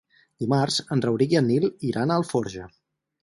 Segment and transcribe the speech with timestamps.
[0.43, 2.65] Dimarts en Rauric i en Nil iran a Alforja.